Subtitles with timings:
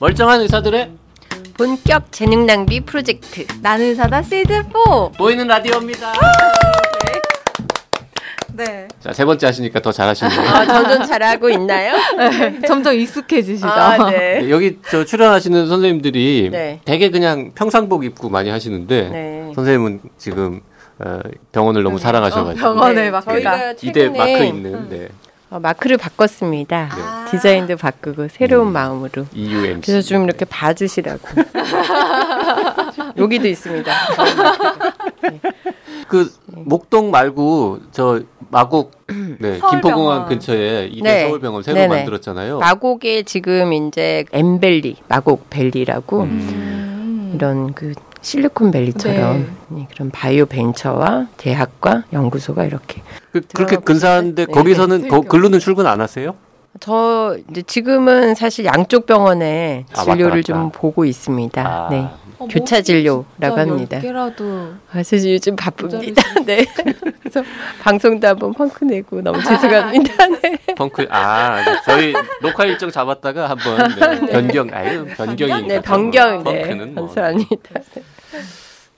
[0.00, 0.90] 멀쩡한 의사들의
[1.54, 4.70] 본격 재능 낭비 프로젝트 나는 의사다 시즌 4.
[5.16, 6.12] 보이는 라디오입니다.
[8.54, 8.86] 네.
[9.00, 10.40] 자, 세 번째 하시니까 더 잘하시네요.
[10.40, 11.94] 아, 점점 잘하고 있나요?
[12.66, 13.68] 점점 익숙해지시다.
[13.72, 14.40] 아, 네.
[14.42, 16.80] 네, 여기 저 출연하시는 선생님들이 네.
[16.84, 19.52] 되게 그냥 평상복 입고 많이 하시는데 네.
[19.54, 20.60] 선생님은 지금
[20.98, 21.20] 어,
[21.52, 23.32] 병원을 너무 사랑하셔가지고 어, 병원을 네, 맡기다.
[23.32, 25.08] 저희가 이대 최근에 마크 있는 네.
[25.52, 26.88] 어, 마크를 바꿨습니다.
[26.90, 27.26] 아.
[27.30, 28.72] 디자인도 바꾸고 새로운 음.
[28.72, 29.26] 마음으로.
[29.34, 29.82] EUMC.
[29.82, 31.28] 그래서 좀 이렇게 봐주시라고.
[33.18, 33.92] 여기도 있습니다.
[36.08, 38.92] 그 목동 말고 저 마곡
[39.40, 39.60] 네.
[39.70, 41.26] 김포공항 근처에 이대 네.
[41.26, 41.96] 서울병원 새로 네네.
[41.96, 42.58] 만들었잖아요.
[42.58, 47.32] 마곡에 지금 이제 엠벨리, 마곡밸리라고 음.
[47.34, 47.92] 이런 그
[48.22, 54.52] 실리콘밸리처럼 네, 그런 바이오 벤처와 대학과 연구소가 이렇게 그, 그렇게 들어가고 근사한데 네.
[54.52, 55.08] 거기서는 네.
[55.08, 56.34] 거, 글로는 출근 안 하세요?
[56.80, 60.78] 저 이제 지금은 사실 양쪽 병원에 아, 진료를 맞다, 좀 맞다.
[60.78, 61.62] 보고 있습니다.
[61.62, 61.88] 아.
[61.90, 62.08] 네.
[62.38, 63.96] 어, 교차 뭐 진료라고 진짜 합니다.
[63.96, 66.22] 열 개라도 아, 사실 요즘 바쁩니다.
[66.44, 66.64] 네.
[67.20, 67.42] 그래서
[67.80, 70.26] 방송도 한번 펑크 내고 너무 죄송합니다.
[70.42, 70.58] 네.
[70.76, 72.12] 펑크 아 저희
[72.42, 73.76] 녹화 일정 잡았다가 한번
[74.26, 76.62] 네, 변경 아유 변경이니까 네, 변경 네.
[76.62, 77.06] 펑크는 뭐.
[77.06, 77.80] 감사합니다.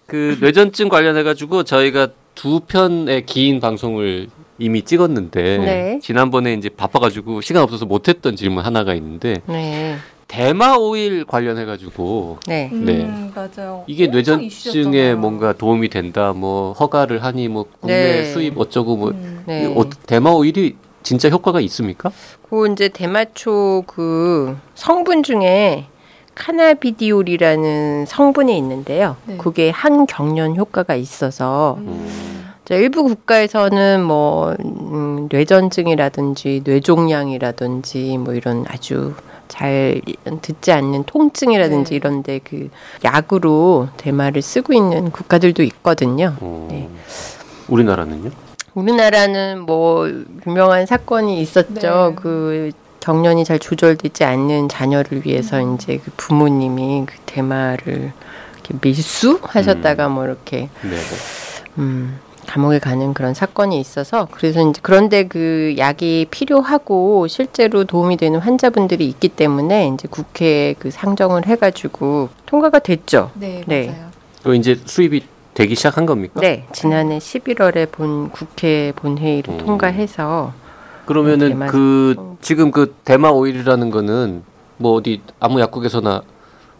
[0.07, 5.99] 그 뇌전증 관련해 가지고 저희가 두 편의 긴 방송을 이미 찍었는데 네.
[6.03, 9.97] 지난번에 이제 바빠가지고 시간 없어서 못했던 질문 하나가 있는데 네.
[10.29, 12.71] 대마 오일 관련해 가지고 네.
[12.73, 13.05] 네.
[13.05, 13.85] 음, 맞아요.
[13.87, 15.17] 이게 뇌전증에 이슈였잖아요.
[15.19, 18.25] 뭔가 도움이 된다 뭐 허가를 하니 뭐 국내 네.
[18.25, 19.43] 수입 어쩌고 뭐 음.
[19.47, 19.67] 네.
[19.67, 22.11] 어, 대마 오일이 진짜 효과가 있습니까?
[22.49, 25.87] 그 이제 대마초 그 성분 중에
[26.35, 29.17] 카나비디올이라는 성분이 있는데요.
[29.25, 29.37] 네.
[29.37, 32.45] 그게 항경련 효과가 있어서 음.
[32.65, 39.15] 자, 일부 국가에서는 뭐 음, 뇌전증이라든지 뇌종양이라든지 뭐 이런 아주
[39.49, 40.01] 잘
[40.41, 41.97] 듣지 않는 통증이라든지 네.
[41.97, 42.71] 이런데 그
[43.05, 46.35] 약으로 대마를 쓰고 있는 국가들도 있거든요.
[46.41, 46.89] 어, 네.
[47.69, 48.31] 우리나라는요?
[48.75, 50.09] 우리나라는 뭐
[50.47, 52.09] 유명한 사건이 있었죠.
[52.11, 52.15] 네.
[52.17, 52.71] 그
[53.05, 55.75] 경련이 잘 조절되지 않는 자녀를 위해서 음.
[55.75, 58.13] 이제 그 부모님이 그 대마를
[58.55, 60.89] 이렇게 밀수 하셨다가 뭐 이렇게 네.
[60.89, 60.97] 네.
[61.77, 68.41] 음, 감옥에 가는 그런 사건이 있어서 그래서 이제 그런데 그 약이 필요하고 실제로 도움이 되는
[68.41, 73.31] 환자분들이 있기 때문에 이제 국회에 그 상정을 해가지고 통과가 됐죠.
[73.35, 73.89] 네, 네.
[73.89, 74.11] 맞아요.
[74.45, 76.41] 그 이제 수입이 되기 시작한 겁니까?
[76.41, 79.59] 네, 지난해 11월에 본 국회 본회의를 음.
[79.59, 80.55] 통과해서
[81.05, 82.34] 그러면은 대마 그 어.
[82.45, 84.43] 지금 그 대마 오일이라는 거는
[84.77, 86.23] 뭐 어디 아무 약국에서나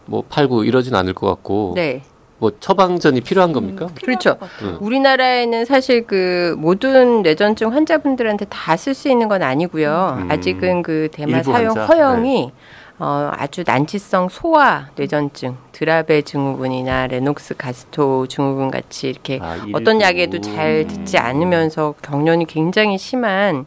[0.05, 2.03] 뭐 팔고 이러진 않을 것 같고 네,
[2.37, 3.85] 뭐 처방전이 필요한 겁니까?
[3.85, 4.35] 음, 그렇죠.
[4.37, 4.69] 것 같아요.
[4.73, 4.77] 음.
[4.79, 10.17] 우리나라에는 사실 그 모든 뇌전증 환자분들한테 다 쓸 수 있는 건 아니고요.
[10.19, 10.31] 음.
[10.31, 11.85] 아직은 그 대마 사용 환자?
[11.87, 12.51] 허용이
[12.99, 19.99] 어, 아주 난치성 소아 뇌전증, 드라베 증후군이나 레녹스 가스토 증후군 같이 이렇게 아, 어떤.
[19.99, 23.65] 약에도 잘 듣지 않으면서 경련이 굉장히 심한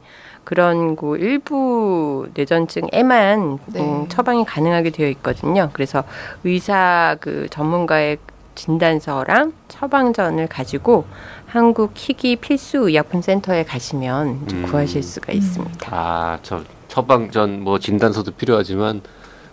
[0.49, 3.81] 그런 그 일부 뇌전증에만 네.
[3.81, 5.69] 음, 처방이 가능하게 되어 있거든요.
[5.75, 6.05] 그래서
[6.43, 8.17] 의사 그 전문가의
[8.55, 11.05] 진단서랑 처방전을 가지고
[11.45, 14.63] 한국 희귀 필수 의약품 센터에 가시면 음.
[14.67, 15.87] 구하실 수가 있습니다.
[15.95, 19.03] 아, 저 처방전 뭐 진단서도 필요하지만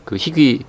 [0.05, 0.63] 그 희귀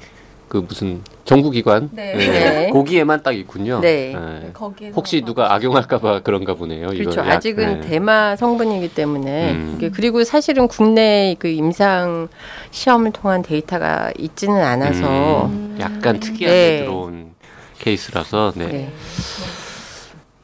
[0.49, 2.15] 그 무슨 정부기관 네.
[2.15, 2.71] 예, 네.
[2.71, 3.81] 거기에만 딱 있군요.
[3.81, 4.15] 네.
[4.15, 4.51] 예.
[4.53, 6.89] 거기에 혹시 누가 악용할까봐 그런가 보네요.
[6.89, 7.21] 그렇죠.
[7.21, 7.29] 약.
[7.29, 7.89] 아직은 네.
[7.89, 9.91] 대마 성분이기 때문에 음.
[9.93, 12.29] 그리고 사실은 국내 그 임상
[12.71, 16.79] 시험을 통한 데이터가 있지는 않아서 음, 약간 특이하게 네.
[16.79, 17.33] 들어온
[17.79, 18.67] 케이스라서 네.
[18.67, 18.93] 네.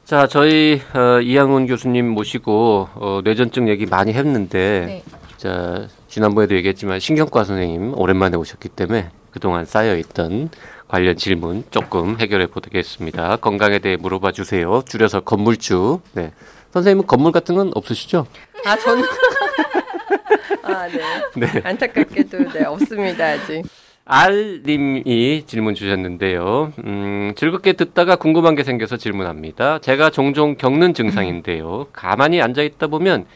[0.05, 5.03] 자, 저희 어, 이양훈 교수님 모시고 어, 뇌전증 얘기 많이 했는데 네.
[5.37, 10.51] 자, 지난번에도 얘기했지만 신경과 선생님 오랜만에 오셨기 때문에 그동안 쌓여 있던
[10.87, 13.37] 관련 질문 조금 해결해 보겠습니다.
[13.37, 14.83] 건강에 대해 물어봐 주세요.
[14.87, 16.01] 줄여서 건물주.
[16.13, 16.33] 네.
[16.73, 18.27] 선생님은 건물 같은 건 없으시죠?
[18.65, 19.05] 아 저는
[20.63, 21.01] 아 네.
[21.35, 21.61] 네.
[21.65, 23.63] 안타깝게도 네 없습니다 아직.
[24.05, 26.73] 알님이 질문 주셨는데요.
[26.85, 29.79] 음, 즐겁게 듣다가 궁금한 게 생겨서 질문합니다.
[29.79, 31.87] 제가 종종 겪는 증상인데요.
[31.93, 33.27] 가만히 앉아 있다 보면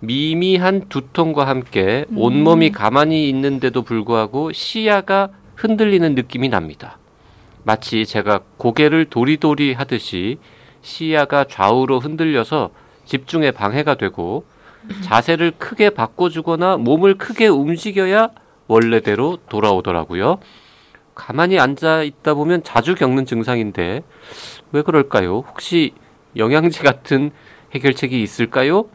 [0.00, 6.98] 미미한 두통과 함께 온몸이 가만히 있는데도 불구하고 시야가 흔들리는 느낌이 납니다.
[7.64, 10.38] 마치 제가 고개를 도리도리 하듯이
[10.82, 12.70] 시야가 좌우로 흔들려서
[13.04, 14.44] 집중에 방해가 되고
[15.02, 18.30] 자세를 크게 바꿔주거나 몸을 크게 움직여야
[18.68, 20.38] 원래대로 돌아오더라고요.
[21.14, 24.02] 가만히 앉아 있다 보면 자주 겪는 증상인데
[24.72, 25.44] 왜 그럴까요?
[25.48, 25.92] 혹시
[26.36, 27.30] 영양제 같은
[27.74, 28.88] 해결책이 있을까요?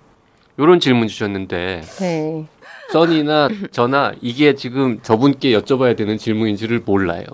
[0.60, 2.46] 요런 질문 주셨는데 네.
[2.92, 7.26] 써니나 저나 이게 지금 저분께 여쭤봐야 되는 질문인지를 몰라요.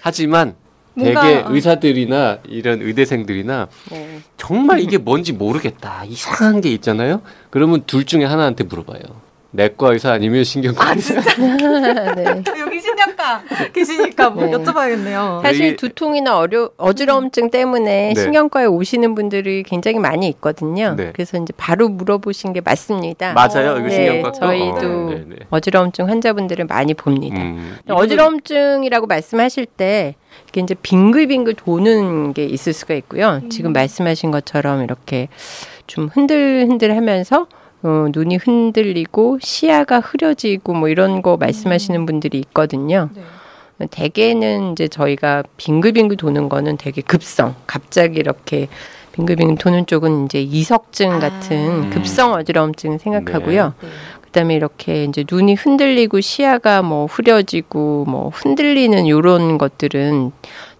[0.00, 0.54] 하지만
[0.96, 4.20] 뭔가- 대개 의사들이나 이런 의대생들이나 네.
[4.36, 7.22] 정말 이게 뭔지 모르겠다 이상한 게 있잖아요.
[7.50, 9.00] 그러면 둘 중에 하나한테 물어봐요.
[9.54, 11.14] 내과 의사 아니면 신경과 의사.
[12.16, 12.42] 네.
[12.60, 13.42] 여기 신경과
[13.72, 14.52] 계시니까 뭐 네.
[14.52, 15.42] 여쭤봐야겠네요.
[15.42, 18.20] 사실 이게- 두통이나 어려 어지러움증 때문에 네.
[18.20, 20.94] 신경과에 오시는 분들이 굉장히 많이 있거든요.
[20.96, 21.12] 네.
[21.14, 23.32] 그래서 이제 바로 물어보신 게 맞습니다.
[23.32, 23.76] 맞아요.
[23.78, 25.36] 이거 네, 신경과 저희도 네, 네.
[25.50, 27.36] 어지러움증 환자분들을 많이 봅니다.
[27.40, 30.16] 음, 어지러움증이라고 말씀하실 때
[30.48, 33.40] 이게 이제 빙글빙글 도는 게 있을 수가 있고요.
[33.50, 35.28] 지금 말씀하신 것처럼 이렇게
[35.86, 37.46] 좀 흔들흔들하면서
[37.84, 43.10] 어, 눈이 흔들리고 시야가 흐려지고 뭐 이런 거 말씀하시는 분들이 있거든요.
[43.14, 43.86] 네.
[43.90, 48.68] 대개는 이제 저희가 빙글빙글 도는 거는 되게 급성, 갑자기 이렇게
[49.12, 51.90] 빙글빙글 도는 쪽은 이제 이석증 같은 아.
[51.90, 53.74] 급성 어지러움증 생각하고요.
[53.80, 53.88] 네.
[54.22, 60.32] 그다음에 이렇게 이제 눈이 흔들리고 시야가 뭐 흐려지고 뭐 흔들리는 요런 것들은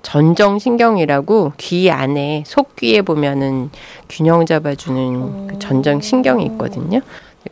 [0.05, 3.71] 전정 신경이라고 귀 안에 속귀에 보면은
[4.09, 7.01] 균형 잡아주는 그 전정 신경이 있거든요.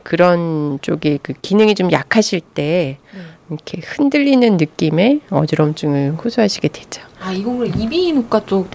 [0.05, 2.99] 그런 쪽에 그 기능이 좀 약하실 때
[3.49, 7.03] 이렇게 흔들리는 느낌의 어지러움증을 호소하시게 되죠.
[7.21, 8.69] 아 이거를 이비인후과 쪽으로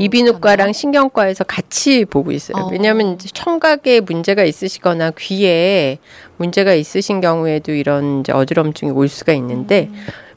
[0.00, 2.64] 이비인후과랑 신경과에서 같이 보고 있어요.
[2.64, 2.68] 어.
[2.72, 5.98] 왜냐하면 청각에 문제가 있으시거나 귀에
[6.38, 9.90] 문제가 있으신 경우에도 이런 어지럼증이 올 수가 있는데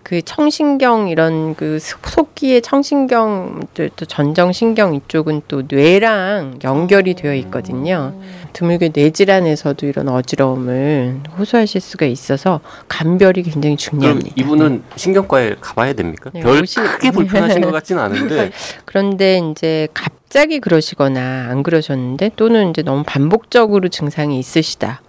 [0.03, 7.33] 그 청신경 이런 그 속- 속기의 청신경 또, 또 전정신경 이쪽은 또 뇌랑 연결이 되어
[7.35, 8.13] 있거든요.
[8.51, 12.59] 드물게 뇌질환에서도 이런 어지러움을 호소하실 수가 있어서
[12.89, 14.31] 감별이 굉장히 중요합니다.
[14.35, 16.31] 이분은 신경과에 가봐야 됩니까?
[16.33, 18.51] 네, 별 오시- 크게 불편하신 것 같지는 않은데
[18.85, 25.01] 그런데 이제 갑자기 그러시거나 안 그러셨는데 또는 이제 너무 반복적으로 증상이 있으시다.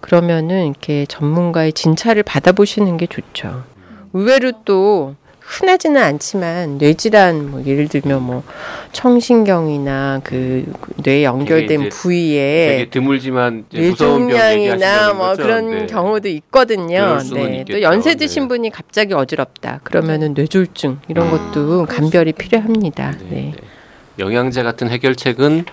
[0.00, 3.64] 그러면은 이렇게 전문가의 진찰을 받아보시는 게 좋죠.
[4.14, 8.42] 의외로 또 흔하지는 않지만 뇌질환 뭐 예를 들면 뭐
[8.92, 10.64] 청신경이나 그
[11.04, 15.34] 뇌 연결된 부위에 되게 드물지만 뇌종양이나 뭐?
[15.34, 15.86] 그런 네.
[15.86, 16.86] 경우도 있거든요.
[16.88, 17.58] 그럴 수는 네.
[17.58, 17.72] 있겠죠.
[17.74, 18.48] 또 연세 드신 네.
[18.48, 19.80] 분이 갑자기 어지럽다.
[19.84, 23.10] 그러면은 뇌졸중 이런 것도 간별이 필요합니다.
[23.10, 23.30] 네, 네.
[23.30, 23.54] 네.
[24.18, 25.66] 영양제 같은 해결책은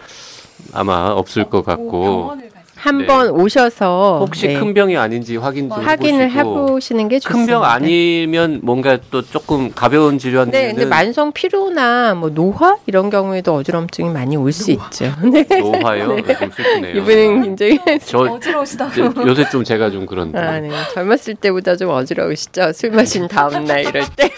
[0.73, 2.33] 아마 없을 것 같고
[2.81, 7.39] 한번 오셔서 혹시 네, 큰 병이 아닌지 확인 좀 확인을 해보시고 해보시는 게 좋습니다.
[7.39, 13.09] 큰 병 아니면 뭔가 또 조금 가벼운 질환들은 네, 근데 만성 피로나 뭐 노화 이런
[13.11, 15.13] 경우에도 어지럼증이 많이 올 수 있죠.
[15.31, 15.43] 네.
[15.59, 16.15] 노화요?
[16.15, 16.35] 네.
[16.37, 16.95] 좀 슬프네요.
[16.97, 18.89] 이분은 굉장히 저 어지러우시다.
[19.27, 20.69] 요새 좀 제가 좀 그런데 아, 네.
[20.93, 22.73] 젊었을 때보다 좀 어지러우시죠?
[22.73, 24.29] 술 마신 다음 날 이럴 때.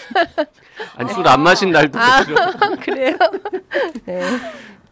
[0.96, 2.22] 아니 술 안 마신 날도 아.
[2.82, 3.16] 그래요?
[4.04, 4.22] 네.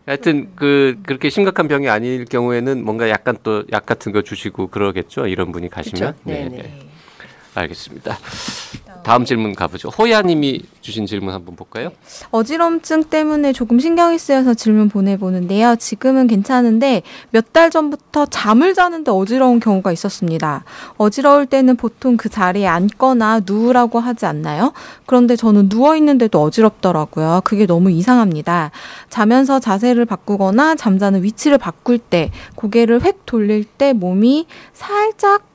[0.06, 5.26] 하여튼 그 그렇게 심각한 병이 아닐 경우에는 뭔가 약간 또 약 같은 거 주시고 그러겠죠.
[5.26, 6.14] 이런 분이 가시면.
[6.14, 6.18] 그렇죠.
[6.24, 6.78] 네, 네.
[7.54, 8.18] 알겠습니다.
[9.04, 9.88] 다음 질문 가보죠.
[9.88, 11.90] 호야님이 주신 질문 한번 볼까요?
[12.30, 15.74] 어지럼증 때문에 조금 신경이 쓰여서 질문 보내보는데요.
[15.76, 20.64] 지금은 괜찮은데 몇 달 전부터 잠을 자는데 어지러운 경우가 있었습니다.
[20.96, 24.72] 어지러울 때는 보통 그 자리에 앉거나 누우라고 하지 않나요?
[25.04, 27.42] 그런데 저는 누워있는데도 어지럽더라고요.
[27.44, 28.70] 그게 너무 이상합니다.
[29.10, 35.51] 자면서 자세를 바꾸거나 잠자는 위치를 바꿀 때 고개를 획 돌릴 때 몸이 살짝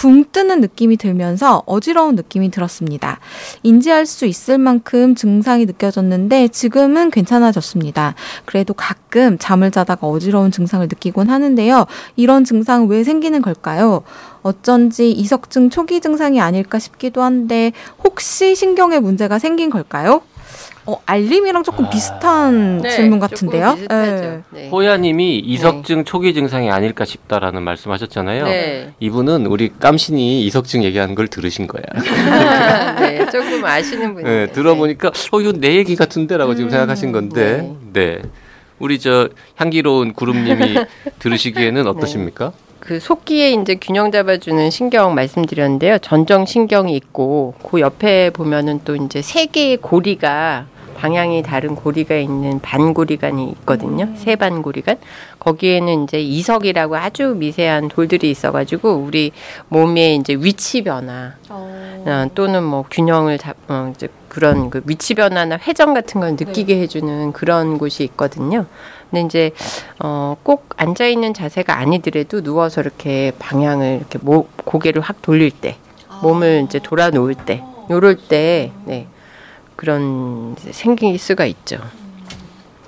[0.00, 3.20] 붕 뜨는 느낌이 들면서 어지러운 느낌이 들었습니다.
[3.62, 8.14] 인지할 수 있을 만큼 증상이 느껴졌는데 지금은 괜찮아졌습니다.
[8.46, 11.84] 그래도 가끔 잠을 자다가 어지러운 증상을 느끼곤 하는데요.
[12.16, 14.02] 이런 증상은 왜 생기는 걸까요?
[14.40, 20.22] 어쩐지 이석증 초기 증상이 아닐까 싶기도 한데 혹시 신경에 문제가 생긴 걸까요?
[20.90, 23.78] 어, 알림이랑 조금 비슷한 네, 질문 같은데요.
[23.88, 24.42] 네.
[24.50, 24.68] 네.
[24.70, 28.44] 호야님이 이석증 초기 증상이 아닐까 싶다라는 말씀하셨잖아요.
[28.44, 28.92] 네.
[28.98, 31.84] 이분은 우리 깜신이 이석증 얘기하는 걸 들으신 거야.
[31.94, 33.24] 아, 네.
[33.30, 34.46] 조금 아시는 분이에요.
[34.46, 38.20] 네, 들어보니까 어 이거 내 얘기 같은데라고 지금 음, 생각하신 건데, 네.
[38.80, 40.74] 우리 저 향기로운 구름님이
[41.20, 42.52] 들으시기에는 어떠십니까?
[42.80, 45.98] 그 속기에 이제 균형 잡아주는 신경 말씀드렸는데요.
[45.98, 50.66] 전정 신경이 있고 그 옆에 보면은 또 이제 세 개의 고리가
[50.96, 54.08] 방향이 다른 고리가 있는 반고리간이 있거든요.
[54.16, 54.98] 세 반고리간.
[55.38, 59.32] 거기에는 이제 이석이라고 아주 미세한 돌들이 있어가지고 우리
[59.68, 65.58] 몸의 이제 위치 변화 어, 또는 뭐 균형을 잡 어, 이제 그런 그 위치 변화나
[65.58, 68.66] 회전 같은 걸 느끼게 해주는 그런 곳이 있거든요.
[69.10, 69.50] 근데 이제
[69.98, 75.76] 어, 꼭 앉아 있는 자세가 아니더라도 누워서 이렇게 방향을 이렇게 모, 고개를 확 돌릴 때,
[76.22, 79.08] 몸을 이제 돌아 놓을 때, 요럴 때, 네.
[79.80, 81.78] 그런 생길 수가 있죠.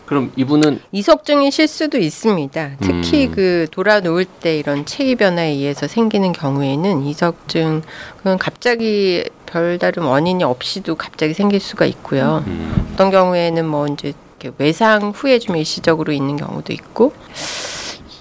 [0.05, 2.73] 그럼 이분은 이석증이실 수도 있습니다.
[2.81, 3.33] 특히 음.
[3.35, 7.81] 그 돌아 누울 때 이런 체위 변화에 의해서 생기는 경우에는 이석증
[8.19, 12.45] 그건 갑자기 별다른 원인이 없이도 갑자기 생길 수가 있고요.
[12.47, 14.13] 음, 어떤 경우에는 뭐 이제
[14.59, 17.15] 외상 후에 좀 일시적으로 있는 경우도 있고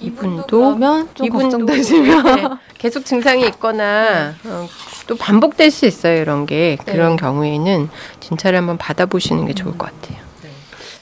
[0.02, 0.78] 이분도
[1.24, 4.68] 이분도 걱정되시면 네, 계속 증상이 있거나 어,
[5.08, 7.90] 또 반복될 수 있어요 이런 게 그런 경우에는
[8.20, 10.20] 진찰을 한번 받아보시는 게 좋을 것 같아요.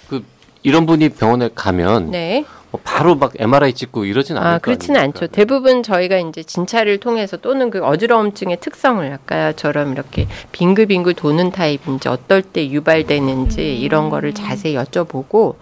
[0.10, 0.24] 그
[0.63, 2.46] 이런 분이 병원에 가면 네.
[2.72, 5.00] 뭐 바로 막 MRI 찍고 이러진 않을 아, 거 그렇지는?
[5.01, 5.27] 않죠.
[5.27, 12.44] 대부분 저희가 이제 진찰을 통해서 또는 그 어지러움증의 특성을 아까처럼 이렇게 빙글빙글 도는 타입인지 어떨
[12.44, 15.56] 때 유발되는지 이런 거를 자세히 여쭤보고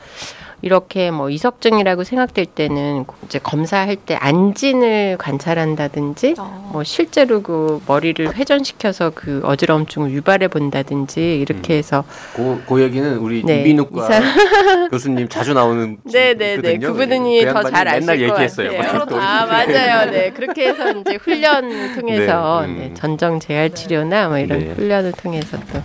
[0.61, 6.35] 이렇게 뭐 이석증이라고 생각될 때는 이제 검사할 때 안진을 관찰한다든지
[6.71, 11.77] 뭐 실제로 그 머리를 회전시켜서 그 어지러움증을 유발해 본다든지 이렇게 음.
[11.77, 12.03] 해서
[12.35, 14.09] 그, 그 얘기는 우리 네, 이비인후과
[14.89, 16.93] 교수님 자주 나오는 네네네 있거든요.
[16.93, 18.71] 그분이 그더 양반이 잘 아실 맨날 것 얘기했어요.
[19.19, 20.11] 아 맞아요.
[20.11, 22.77] 네 그렇게 해서 이제 훈련 통해서 네, 음.
[22.79, 24.73] 네, 전정 재활 치료나 뭐 이런 네.
[24.73, 25.81] 훈련을 통해서 또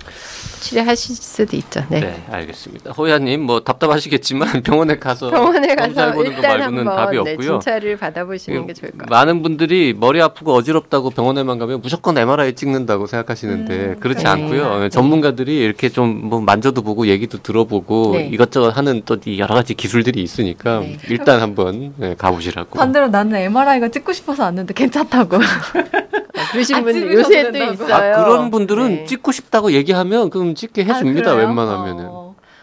[0.62, 1.84] 치료하실 수도 있죠.
[1.88, 2.00] 네.
[2.00, 2.92] 네, 알겠습니다.
[2.92, 7.48] 호야님 뭐 답답하시겠지만 병원에 가서 병원에 가서 일단 말고는 한번 답이 네, 없고요.
[7.60, 9.10] 진찰을 받아보시는 게 좋을 것 같아요.
[9.18, 14.30] 많은 분들이 머리 아프고 어지럽다고 병원에만 가면 무조건 MRI 찍는다고 생각하시는데 그렇지 네.
[14.30, 14.64] 않고요.
[14.66, 18.28] 어, 전문가들이 이렇게 좀 뭐 만져도 보고 얘기도 들어보고 네.
[18.32, 20.98] 이것저것 하는 또이 여러 가지 기술들이 있으니까 네.
[21.08, 22.78] 일단 한번 네, 가보시라고.
[22.78, 25.36] 반대로 나는 MRI가 찍고 싶어서 왔는데 괜찮다고.
[25.36, 27.58] 아, 그러신 찍으셔도 요새 또.
[27.58, 27.94] 있어요.
[27.94, 29.04] 아, 그런 분들은 네.
[29.04, 31.32] 찍고 싶다고 얘기하면 그럼 찍게 해줍니다.
[31.32, 31.34] 아?
[31.34, 32.21] 웬만하면은.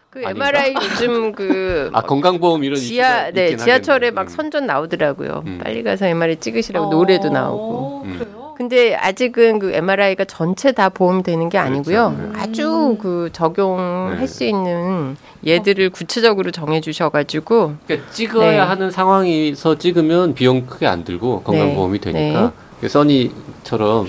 [0.10, 0.12] 어.
[0.12, 0.50] 그 아닌가?
[0.50, 4.12] MRI 요즘 그 아 건강보험 이런 지하 네 지하철에.
[4.12, 4.28] 막 음.
[4.28, 5.44] 선전 나오더라고요.
[5.46, 5.60] 음.
[5.64, 8.02] 빨리 가서 MRI 찍으시라고 어, 노래도 나오고.
[8.06, 8.18] 음.
[8.20, 8.40] 그래요?
[8.58, 12.14] 근데 아직은 그 MRI가 전체 다 보험 되는 게 아니고요.
[12.18, 12.34] 그렇죠.
[12.34, 12.40] 네.
[12.42, 14.28] 아주 그 적용할 네.
[14.28, 15.16] 수 있는
[15.48, 18.58] 얘들을 구체적으로 정해 주셔가지고 그러니까 찍어야 네.
[18.58, 22.12] 하는 상황에서 찍으면 비용 크게 안 들고 건강보험이 네.
[22.12, 22.52] 되니까
[22.86, 24.08] 써니처럼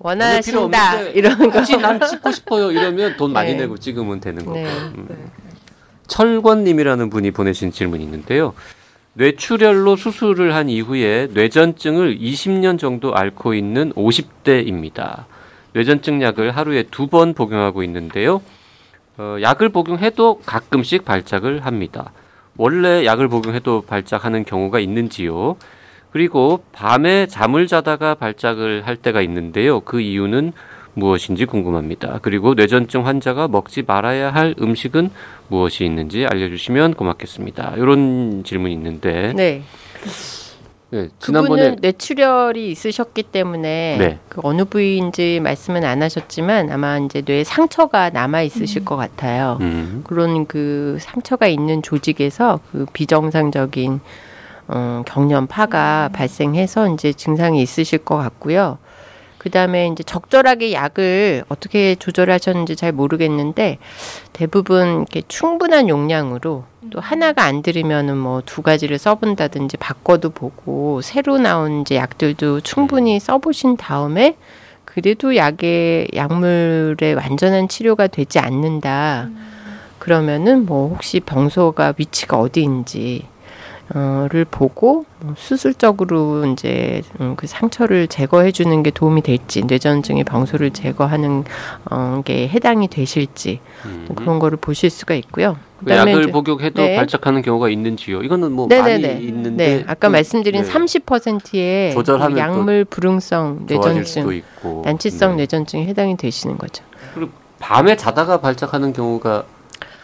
[0.00, 1.60] 원하신다 이런 거.
[1.60, 3.58] 굳이 난 찍고 싶어요 이러면 돈 많이 네.
[3.58, 4.64] 내고 찍으면 되는 거고 네.
[4.66, 5.06] 음.
[6.12, 8.52] 철권님이라는 분이 보내신 질문이 있는데요.
[9.14, 15.24] 뇌출혈로 수술을 한 이후에 뇌전증을 20년 정도 앓고 있는 50대입니다.
[15.72, 18.42] 뇌전증 약을 하루에 두 번 복용하고 있는데요.
[19.16, 22.12] 어, 약을 복용해도 가끔씩 발작을 합니다.
[22.58, 25.56] 원래 약을 복용해도 발작하는 경우가 있는지요?
[26.10, 29.80] 그리고 밤에 잠을 자다가 발작을 할 때가 있는데요.
[29.80, 30.52] 그 이유는
[30.94, 32.18] 무엇인지 궁금합니다.
[32.22, 35.10] 그리고 뇌전증 환자가 먹지 말아야 할 음식은
[35.48, 37.74] 무엇이 있는지 알려주시면 고맙겠습니다.
[37.76, 39.62] 이런 질문이 있는데, 네.
[40.90, 44.18] 네, 그분은 지난번에 뇌출혈이 있으셨기 때문에 네.
[44.28, 49.56] 그 어느 부위인지 말씀은 안 하셨지만 아마 이제 뇌에 상처가 남아 있으실 것 같아요.
[49.62, 54.00] 음, 그런 그 상처가 있는 조직에서 그 비정상적인
[54.68, 58.76] 어, 경련파가 발생해서 이제 증상이 있으실 것 같고요.
[59.42, 63.78] 그 다음에 이제 적절하게 약을 어떻게 조절하셨는지 잘 모르겠는데
[64.32, 71.38] 대부분 이렇게 충분한 용량으로 또 하나가 안 들으면은 뭐 두 가지를 써본다든지 바꿔도 보고 새로
[71.38, 74.36] 나온 이제 약들도 충분히 써보신 다음에
[74.84, 79.30] 그래도 약의 약물의 완전한 치료가 되지 않는다.
[79.98, 83.31] 그러면은 뭐 혹시 병소가 위치가 어디인지 어
[83.94, 90.70] 를 보고 뭐 수술적으로 이제 음, 그 상처를 제거해 주는 게 도움이 될지 뇌전증의 병소를
[90.70, 91.44] 제거하는
[91.90, 94.04] 어, 게 해당이 되실지 음.
[94.08, 95.58] 뭐 그런 거를 보실 수가 있고요.
[95.84, 96.96] 그 약을 복용해도 네.
[96.96, 98.22] 발작하는 경우가 있는지요?
[98.22, 99.08] 이거는 뭐 네네네.
[99.14, 104.42] 많이 있는데 네, 아까 또, 말씀드린 네, 30%의 조절하면 또 약물 불응성 뇌전증,
[104.84, 105.36] 난치성 네.
[105.38, 106.82] 뇌전증에 해당이 되시는 거죠.
[107.58, 109.44] 밤에 자다가 발작하는 경우가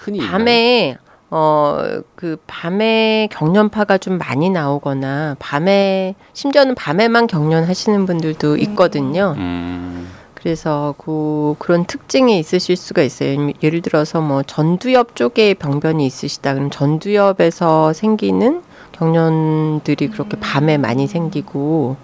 [0.00, 0.98] 흔히 있나요?
[1.30, 9.36] 어 그 밤에 경련파가 좀 많이 나오거나 밤에 심지어는 밤에만 경련하시는 분들도 있거든요.
[9.36, 13.52] 음, 그래서 그 그런 특징이 있으실 수가 있어요.
[13.62, 16.54] 예를 들어서 뭐 전두엽 쪽에 병변이 있으시다.
[16.54, 21.94] 그럼 전두엽에서 생기는 경련들이 그렇게 밤에 많이 생기고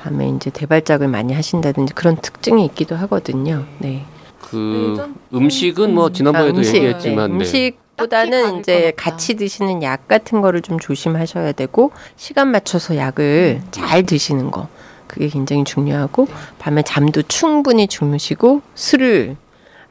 [0.00, 3.64] 밤에 이제 대발작을 많이 하신다든지 그런 특징이 있기도 하거든요.
[3.78, 4.04] 네.
[4.40, 7.38] 그 음식은 뭐 지난번에도 아, 음식, 얘기했지만 네.
[7.38, 7.44] 네.
[7.44, 8.92] 음식 보다는 이제.
[8.96, 14.68] 같이 드시는 약 같은 거를 좀 조심하셔야 되고 시간 맞춰서 약을 잘 드시는 거.
[15.06, 16.26] 그게 굉장히 중요하고
[16.58, 19.36] 밤에 잠도 충분히 주무시고 술을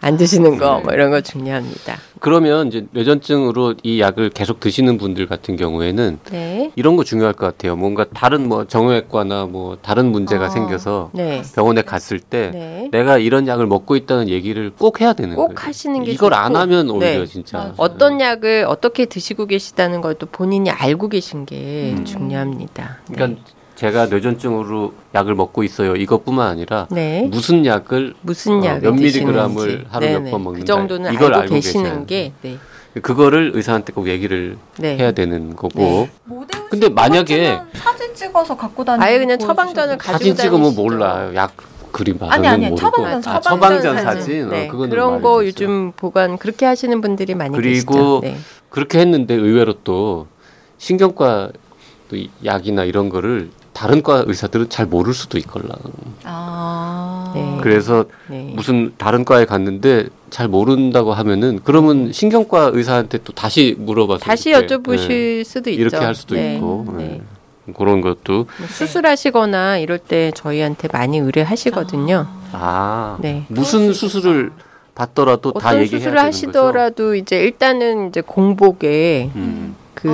[0.04, 0.84] 안 드시는 거 네.
[0.84, 1.98] 뭐 이런 거 중요합니다.
[2.20, 6.72] 그러면 이제 뇌전증으로 이 약을 계속 드시는 분들 같은 경우에는 네.
[6.76, 7.78] 이런 거 중요할 것 같아요.
[7.78, 10.50] 뭔가 다른 뭐 정형외과나 뭐 다른 문제가 아.
[10.50, 11.42] 생겨서 네.
[11.56, 12.90] 병원에 갔을 때 네.
[12.92, 15.56] 내가 이런 약을 먹고 있다는 얘기를 꼭 해야 되는 꼭 거예요.
[15.58, 17.26] 하시는 게 이걸 안 좋고, 하면 오히려 네.
[17.26, 17.74] 진짜 맞아요.
[17.78, 22.04] 어떤 약을 어떻게 드시고 계시다는 것도 본인이 알고 계신 게 음.
[22.04, 23.00] 중요합니다.
[23.08, 23.16] 네.
[23.16, 23.42] 그러니까
[23.76, 25.96] 제가 뇌전증으로 약을 먹고 있어요.
[25.96, 27.28] 이것뿐만 아니라 네.
[27.32, 28.92] 무슨 약을 무슨 어, 약을 몇.
[28.94, 30.32] 밀리그램을 하루 몇 네네.
[30.32, 30.66] 번그 먹는다.
[30.66, 32.58] 정도는 이걸 알고, 계시는 게 네.
[33.02, 34.96] 그거를 의사한테 꼭 얘기를 네.
[34.98, 36.10] 해야 되는 거고 네.
[36.70, 40.76] 근데 만약에 사진 찍어서 갖고 다니는 아예 그냥 거 처방전을 가지고 사진 찍으면.
[40.76, 41.34] 몰라요.
[41.36, 41.54] 약
[41.92, 44.22] 그림 아니, 아니, 모르고 처방전, 아, 처방전 사진.
[44.22, 44.68] 사진 네.
[44.68, 45.48] 어, 그런 거 되죠.
[45.48, 48.20] 요즘 보관 그렇게 하시는 분들이 많이 그리고 계시죠.
[48.24, 48.38] 네.
[48.70, 50.28] 그렇게 했는데 의외로 또
[50.78, 51.52] 신경과
[52.10, 55.76] 또 이- 약이나 이런 거를 다른 과 의사들은 잘 모를 수도 있걸라.
[56.24, 57.32] 아.
[57.36, 57.58] 네.
[57.62, 58.54] 그래서 네.
[58.56, 64.68] 무슨 다른 과에 갔는데 잘 모른다고 하면은 그러면 신경과 의사한테 또 다시 물어봐서 다시 이렇게,
[64.68, 65.82] 여쭤보실 네, 수도 있죠.
[65.82, 66.56] 이렇게 할 수도 네.
[66.56, 67.22] 있고 네.
[67.66, 67.74] 네.
[67.74, 72.28] 그런 것도 뭐 수술하시거나 이럴 때 저희한테 많이 의뢰하시거든요.
[72.52, 73.46] 아 네.
[73.48, 74.52] 무슨 수술을
[74.96, 79.32] 받더라도 다 어떤 얘기해야 수술을 되는 하시더라도 이제 일단은 이제 공복에.
[79.36, 79.76] 음.
[80.04, 80.10] 그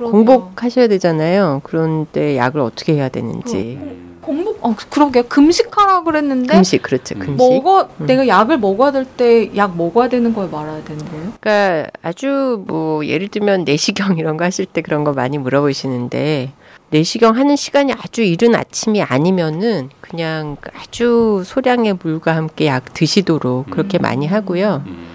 [0.00, 0.10] 아.
[0.10, 1.60] 공복하셔야 되잖아요.
[1.62, 3.78] 그런데 약을 어떻게 해야 되는지.
[3.80, 4.02] 음.
[4.22, 7.14] 공복 어 그러게 금식하라 그랬는데 금식 그렇죠.
[7.14, 7.20] 음.
[7.20, 7.36] 금식.
[7.36, 8.06] 먹어 음.
[8.06, 11.32] 내가 약을 먹어야 될 때 약 먹어야 되는 걸 말아야 되는 거예요?
[11.40, 16.50] 그러니까 아주 뭐 예를 들면 내시경 이런 거 하실 때 그런 거 많이 물어보시는데
[16.90, 23.98] 내시경 하는 시간이 아주 이른 아침이 아니면은 그냥 아주 소량의 물과 함께 약 드시도록 그렇게
[23.98, 24.02] 음.
[24.02, 24.82] 많이 하고요.
[24.86, 25.05] 음.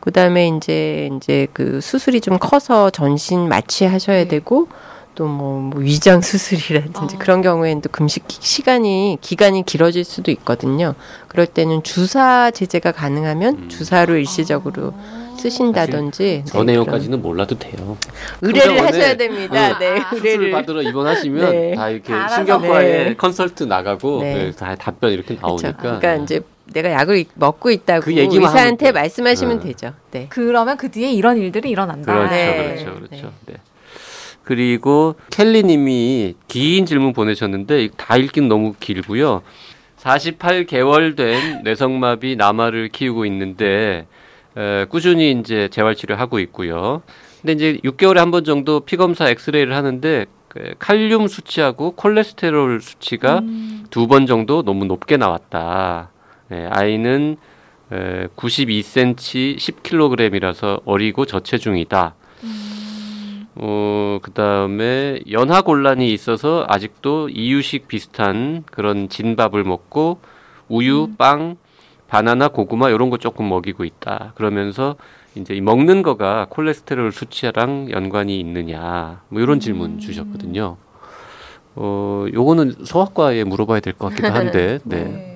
[0.00, 4.28] 그다음에 이제 이제 그 수술이 좀 커서 전신 마취하셔야 네.
[4.28, 4.68] 되고
[5.14, 7.18] 또뭐 위장 수술이라든지 아.
[7.18, 10.94] 그런 경우에는 또 금식 기- 시간이 기간이 길어질 수도 있거든요.
[11.28, 13.68] 그럴 때는 주사 제재가 가능하면 음.
[13.68, 15.20] 주사로 일시적으로 아.
[15.40, 17.96] 쓰신다든지 저 네, 내용까지는 몰라도 돼요.
[18.40, 19.72] 그런 의뢰를 하셔야 됩니다.
[19.74, 21.74] 어, 네, 아, 수술 의뢰를 받으러 입원하시면 네.
[21.74, 22.12] 다 이렇게.
[22.34, 23.14] 신경과에 네.
[23.16, 24.34] 컨설트 나가고 네.
[24.34, 25.36] 네, 다 답변 이렇게.
[25.40, 25.72] 나오니까.
[25.76, 26.40] 그러니까 이제
[26.72, 28.92] 내가 약을 먹고 있다고 그 하면 의사한테 돼요.
[28.92, 29.66] 말씀하시면 네.
[29.68, 29.94] 되죠.
[30.10, 30.26] 네.
[30.28, 32.12] 그러면 그 뒤에 이런 일들이 일어난다.
[32.14, 32.74] 그렇죠, 네.
[32.84, 33.32] 그렇죠, 그렇죠.
[33.46, 33.54] 네.
[34.44, 39.42] 그리고 켈리님이 긴 질문 보내셨는데 다 읽긴 너무 길고요.
[39.98, 44.06] 48개월 된 뇌성마비 남아를 키우고 있는데
[44.56, 47.02] 에, 꾸준히 이제 재활 치료하고 있고요.
[47.42, 53.38] 근데 이제 6개월에 한 번 정도 피 검사 엑스레이를 하는데 그 칼륨 수치하고 콜레스테롤 수치가
[53.38, 53.84] 음.
[53.90, 56.10] 두번 정도 너무 높게 나왔다.
[56.50, 57.36] 네, 아이는
[57.92, 62.14] 에, 92cm 10kg이라서 어리고 저체중이다.
[63.56, 70.20] 어, 그 다음에 연하 곤란이 있어서 아직도 이유식 비슷한 그런 진밥을 먹고
[70.68, 71.56] 우유, 빵,
[72.08, 74.32] 바나나, 고구마 이런 거 조금 먹이고 있다.
[74.34, 74.96] 그러면서
[75.36, 80.76] 이제 이 먹는 거가 콜레스테롤 수치랑 연관이 있느냐 뭐 이런 질문 주셨거든요.
[81.76, 85.04] 어, 요거는 소아과에 물어봐야 될 것 같기도 한데, 네.
[85.04, 85.29] 네.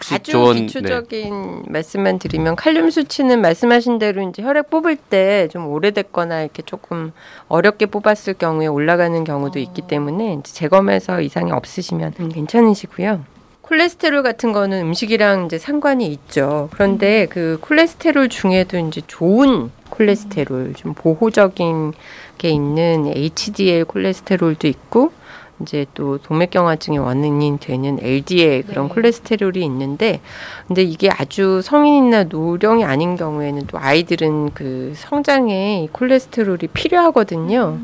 [0.00, 0.66] 혹시 아주 조언, 네.
[0.66, 7.12] 기초적인 말씀만 드리면 칼륨 수치는 말씀하신 대로 이제 혈액 뽑을 때 좀 오래됐거나 이렇게 조금
[7.48, 13.24] 어렵게 뽑았을 경우에 올라가는 경우도 있기 때문에 이제 재검해서 이상이 없으시면 괜찮으시고요.
[13.62, 16.68] 콜레스테롤 같은 거는 음식이랑 이제 상관이 있죠.
[16.72, 21.92] 그런데 그 콜레스테롤 중에도 이제 좋은 콜레스테롤, 좀 보호적인
[22.38, 25.12] 게 있는 HDL 콜레스테롤도 있고
[25.62, 28.94] 이제 또 동맥경화증의 원인이 되는 LDL 그런 네.
[28.94, 30.20] 콜레스테롤이 있는데
[30.66, 37.78] 근데 이게 아주 성인이나 노령이 아닌 경우에는 또 아이들은 그 성장에 이 콜레스테롤이 필요하거든요.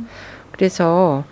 [0.52, 1.24] 그래서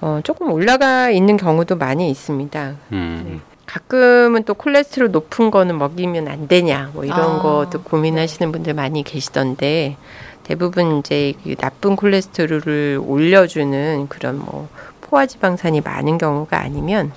[0.00, 2.74] 어 조금 올라가 있는 경우도 많이 있습니다.
[2.92, 8.74] 음, 가끔은 또 콜레스테롤 높은 거는 먹이면 안 되냐 뭐 이런 아, 것도 고민하시는 분들
[8.74, 9.96] 많이 계시던데
[10.44, 14.68] 대부분 이제 그 나쁜 콜레스테롤을 올려주는 그런 뭐
[15.08, 17.12] 포화지방산이 많은 경우가 아니면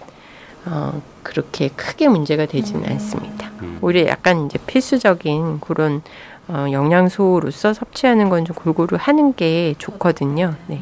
[0.65, 3.49] 어 그렇게 크게 문제가 되지는 않습니다.
[3.62, 3.78] 음.
[3.82, 6.02] 오히려 약간 이제 필수적인 그런
[6.47, 10.56] 어, 영양소로서 섭취하는 건 좀 골고루 하는 게 좋거든요.
[10.67, 10.80] 네.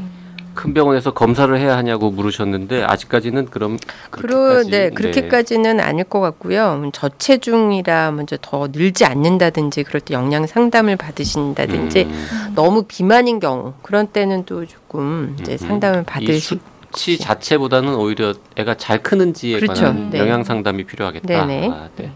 [0.54, 3.78] 큰 병원에서 검사를 해야 하냐고 물으셨는데 아직까지는 그럼
[4.10, 6.90] 그렇게까지, 네, 그렇게까지는 아닐 것 같고요.
[6.94, 12.54] 저체중이라 먼저 더 늘지 않는다든지 그럴 때 영양 상담을 받으신다든지 음.
[12.56, 15.58] 너무 비만인 경우 그런 때는 또 조금 이제 음.
[15.58, 16.06] 상담을
[16.40, 16.58] 수
[16.98, 19.84] 수치 자체보다는 오히려 애가 잘 크는지에 그렇죠.
[19.84, 20.18] 관한 네.
[20.18, 21.46] 영양 상담이 필요하겠다.
[21.46, 21.70] 네네.
[21.72, 22.12] 아, 네.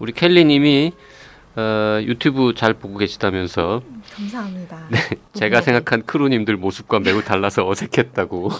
[0.00, 0.92] 우리 켈리님이
[1.54, 3.80] 어, 유튜브 잘 보고 계시다면서
[4.16, 4.88] 감사합니다.
[5.34, 8.50] 제가 생각한 crew님들 모습과 매우 달라서 어색했다고.
[8.50, 8.58] 아,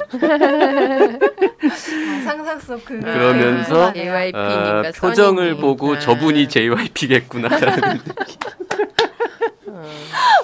[2.25, 2.99] 상상 속 그.
[3.01, 5.57] 그러면서 JYP 어, 표정을.
[5.57, 5.99] 보고 아.
[5.99, 7.99] 저분이 JYP겠구나라는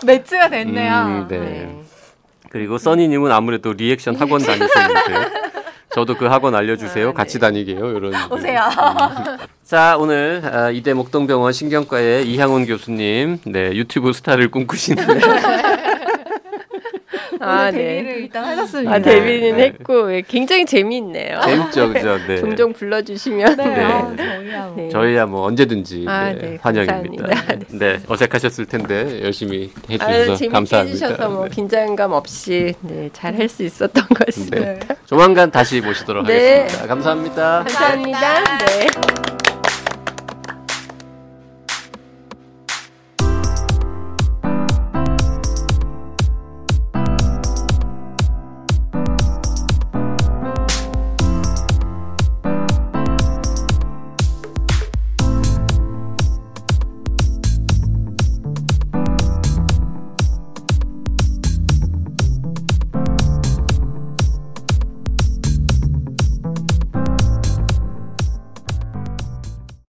[0.05, 1.07] 매치가 됐네요.
[1.07, 1.84] 음, 네.
[2.55, 5.29] 그리고 써니님은 아무래도 리액션 학원 다니시는데
[5.93, 7.07] 저도 그 학원 알려주세요.
[7.07, 7.13] 아, 네.
[7.13, 7.97] 같이 다니게요.
[7.97, 8.13] 이런.
[8.31, 8.61] 오세요.
[9.65, 15.05] 자 오늘 아, 이대 목동병원 신경과의 이향훈 교수님, 네 유튜브 스타를 꿈꾸시는
[17.45, 17.79] 아, 오늘 네.
[17.79, 18.93] 데뷔를 일단 하셨습니다.
[18.93, 19.63] 아, 데뷔는 네.
[19.65, 21.41] 했고 예, 굉장히 재미있네요.
[21.43, 22.19] 재밌죠, 그죠?
[22.27, 22.37] 네.
[22.39, 23.85] 종종 불러주시면 네, 네.
[23.85, 24.75] 아, 저희야 뭐.
[24.77, 24.89] 네.
[24.89, 27.27] 저희야 뭐 언제든지 아, 네, 네, 환영입니다.
[27.27, 27.67] 감사합니다.
[27.79, 30.93] 네, 어색하셨을 텐데 열심히 아, 해주셔서 재밌게 감사합니다.
[31.07, 31.51] 해주셔서 뭐 네.
[31.55, 34.59] 긴장감 없이 네, 잘할 수 있었던 것 같습니다.
[34.61, 34.79] 네.
[35.07, 36.61] 조만간 다시 모시도록 네.
[36.61, 36.87] 하겠습니다.
[36.87, 37.65] 감사합니다.
[37.65, 38.45] 감사합니다.
[38.59, 39.24] 네.